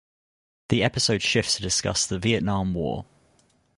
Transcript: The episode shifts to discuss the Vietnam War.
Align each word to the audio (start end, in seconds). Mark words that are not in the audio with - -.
The 0.69 0.81
episode 0.81 1.21
shifts 1.21 1.57
to 1.57 1.61
discuss 1.61 2.07
the 2.07 2.17
Vietnam 2.17 2.73
War. 2.73 3.05